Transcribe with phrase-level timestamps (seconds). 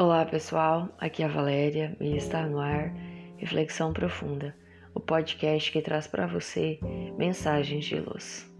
[0.00, 2.90] Olá pessoal, aqui é a Valéria e está no ar
[3.36, 4.56] Reflexão Profunda,
[4.94, 6.78] o podcast que traz para você
[7.18, 8.50] mensagens de luz.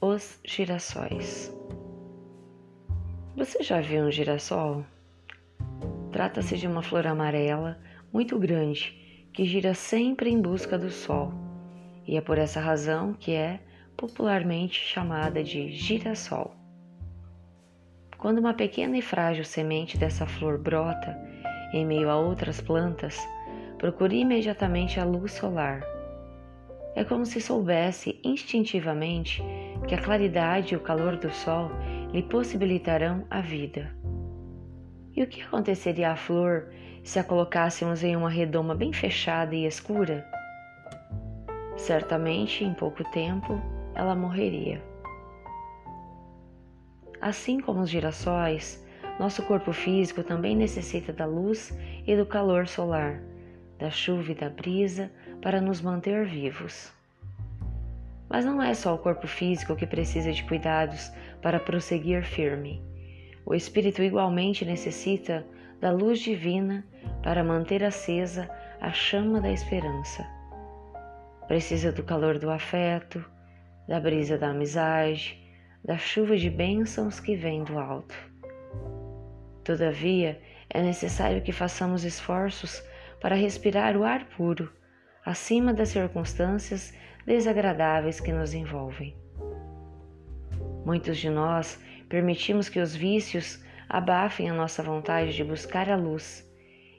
[0.00, 1.54] Os girassóis.
[3.36, 4.82] Você já viu um girassol?
[6.10, 7.78] Trata-se de uma flor amarela
[8.10, 11.34] muito grande que gira sempre em busca do sol,
[12.06, 13.60] e é por essa razão que é
[13.94, 16.59] popularmente chamada de girassol.
[18.20, 21.18] Quando uma pequena e frágil semente dessa flor brota
[21.72, 23.18] em meio a outras plantas,
[23.78, 25.82] procure imediatamente a luz solar.
[26.94, 29.42] É como se soubesse instintivamente
[29.88, 31.70] que a claridade e o calor do sol
[32.12, 33.90] lhe possibilitarão a vida.
[35.16, 36.70] E o que aconteceria à flor
[37.02, 40.26] se a colocássemos em uma redoma bem fechada e escura?
[41.74, 43.58] Certamente, em pouco tempo,
[43.94, 44.89] ela morreria.
[47.20, 48.82] Assim como os girassóis,
[49.18, 51.76] nosso corpo físico também necessita da luz
[52.06, 53.20] e do calor solar,
[53.78, 55.10] da chuva e da brisa
[55.42, 56.90] para nos manter vivos.
[58.28, 62.82] Mas não é só o corpo físico que precisa de cuidados para prosseguir firme.
[63.44, 65.44] O espírito igualmente necessita
[65.80, 66.84] da luz divina
[67.22, 68.48] para manter acesa
[68.80, 70.26] a chama da esperança.
[71.46, 73.22] Precisa do calor do afeto,
[73.88, 75.38] da brisa da amizade,
[75.84, 78.14] da chuva de bênçãos que vem do alto.
[79.64, 82.82] Todavia, é necessário que façamos esforços
[83.20, 84.72] para respirar o ar puro,
[85.24, 86.94] acima das circunstâncias
[87.26, 89.16] desagradáveis que nos envolvem.
[90.84, 96.48] Muitos de nós permitimos que os vícios abafem a nossa vontade de buscar a luz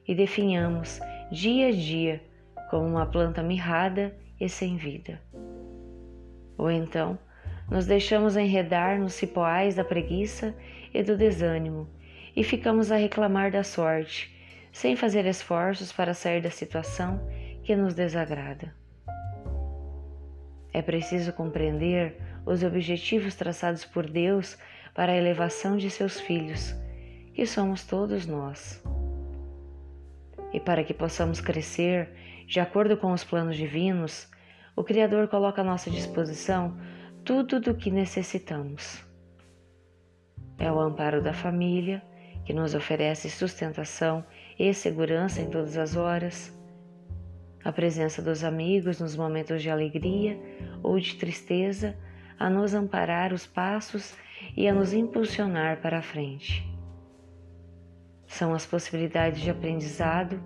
[0.08, 1.00] e definhamos
[1.32, 2.22] dia a dia
[2.70, 5.22] como uma planta mirrada e sem vida.
[6.58, 7.18] Ou então,
[7.72, 10.54] nos deixamos enredar nos cipoais da preguiça
[10.94, 11.90] e do desânimo
[12.36, 14.30] e ficamos a reclamar da sorte,
[14.74, 17.26] sem fazer esforços para sair da situação
[17.64, 18.76] que nos desagrada.
[20.74, 24.58] É preciso compreender os objetivos traçados por Deus
[24.94, 26.76] para a elevação de seus filhos,
[27.34, 28.84] que somos todos nós.
[30.54, 32.10] E para que possamos crescer
[32.46, 34.30] de acordo com os planos divinos,
[34.76, 36.78] o Criador coloca à nossa disposição
[37.24, 39.04] tudo do que necessitamos.
[40.58, 42.02] É o amparo da família,
[42.46, 44.26] que nos oferece sustentação
[44.58, 46.52] e segurança em todas as horas,
[47.64, 50.40] a presença dos amigos nos momentos de alegria
[50.81, 51.96] ou de tristeza,
[52.40, 54.16] a nos amparar os passos
[54.58, 56.68] e a nos impulsionar para a frente.
[58.26, 60.42] São as possibilidades de aprendizado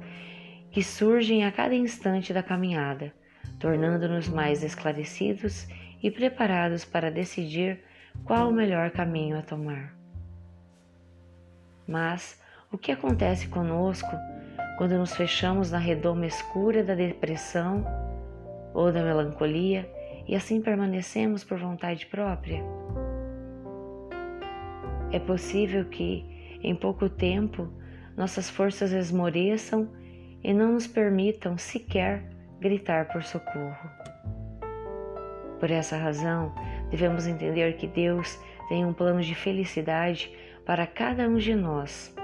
[0.71, 3.13] que surgem a cada instante da caminhada,
[3.59, 5.67] tornando-nos mais esclarecidos
[6.05, 7.83] e preparados para decidir
[8.23, 9.91] qual o melhor caminho a tomar.
[11.87, 12.39] Mas
[12.71, 14.15] o que acontece conosco
[14.77, 17.83] quando nos fechamos na redoma escura da depressão
[18.71, 19.91] ou da melancolia
[20.27, 22.61] e assim permanecemos por vontade própria?
[25.11, 26.23] É possível que,
[26.61, 27.67] em pouco tempo,
[28.15, 29.89] nossas forças esmoreçam
[30.43, 32.29] e não nos permitam sequer
[32.59, 34.14] gritar por socorro.
[35.65, 36.53] Por essa razão,
[36.91, 38.39] devemos entender que Deus
[38.69, 40.31] tem um plano de felicidade
[40.63, 42.15] para cada um de nós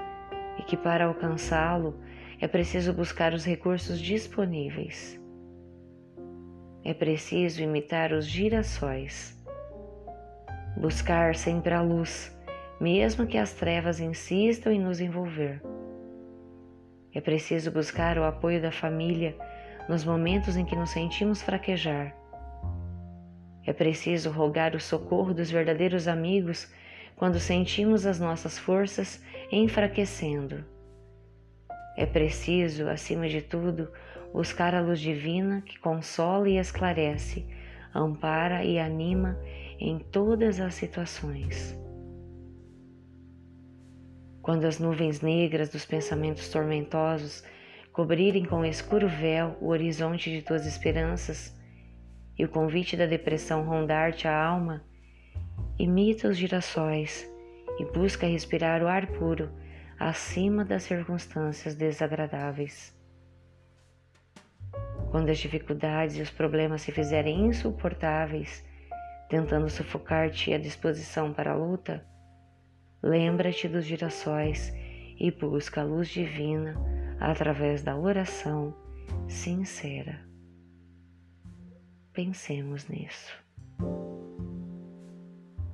[0.60, 1.98] e que para alcançá-lo
[2.40, 5.20] é preciso buscar os recursos disponíveis.
[6.84, 9.36] É preciso imitar os girassóis.
[10.76, 12.32] Buscar sempre a luz,
[12.80, 15.60] mesmo que as trevas insistam em nos envolver.
[17.12, 19.36] É preciso buscar o apoio da família
[19.88, 22.21] nos momentos em que nos sentimos fraquejar
[23.66, 26.72] é preciso rogar o socorro dos verdadeiros amigos
[27.16, 30.64] quando sentimos as nossas forças enfraquecendo.
[31.96, 33.90] É preciso, acima de tudo,
[34.32, 37.46] buscar a luz divina que consola e esclarece,
[37.94, 39.38] ampara e anima
[39.78, 41.78] em todas as situações.
[44.40, 47.44] Quando as nuvens negras dos pensamentos tormentosos
[47.92, 51.54] cobrirem com escuro véu o horizonte de tuas esperanças,
[52.38, 54.82] e o convite da depressão rondar-te a alma,
[55.78, 57.30] imita os girassóis
[57.78, 59.50] e busca respirar o ar puro
[59.98, 62.96] acima das circunstâncias desagradáveis.
[65.10, 68.64] Quando as dificuldades e os problemas se fizerem insuportáveis,
[69.28, 72.04] tentando sufocar-te à disposição para a luta,
[73.02, 74.72] lembra-te dos girassóis
[75.18, 76.74] e busca a luz divina
[77.20, 78.74] através da oração
[79.28, 80.31] sincera.
[82.12, 83.32] Pensemos nisso.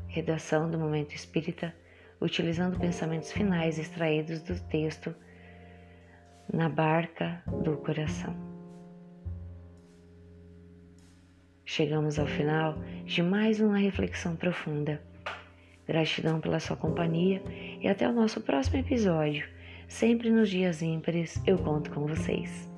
[0.06, 1.74] Redação do Momento Espírita
[2.20, 5.12] utilizando pensamentos finais extraídos do texto
[6.52, 8.36] na barca do coração.
[11.64, 15.02] Chegamos ao final de mais uma reflexão profunda.
[15.88, 17.42] Gratidão pela sua companhia
[17.80, 19.44] e até o nosso próximo episódio.
[19.88, 22.77] Sempre nos dias ímpares eu conto com vocês.